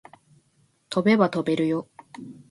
[0.89, 1.87] 飛べば飛べるよ